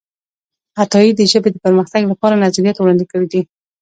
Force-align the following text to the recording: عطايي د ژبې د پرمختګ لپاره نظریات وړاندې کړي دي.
عطايي 0.81 1.11
د 1.15 1.21
ژبې 1.31 1.49
د 1.51 1.57
پرمختګ 1.65 2.01
لپاره 2.11 2.41
نظریات 2.43 2.77
وړاندې 2.79 3.05
کړي 3.11 3.27
دي. 3.31 3.41